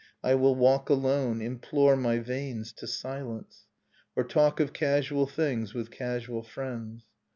[0.23, 3.67] I will walk alone, implore my veins to silence.
[4.15, 7.05] Or talk of casual things with casual friends.